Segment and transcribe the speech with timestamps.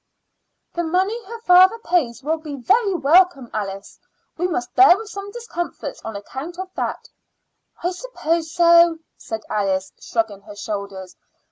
[0.73, 3.99] "The money her father pays will be very welcome, Alice.
[4.35, 7.07] We must bear with some discomforts on account of that."
[7.83, 11.15] "I suppose so," said Alice, shrugging her shoulders.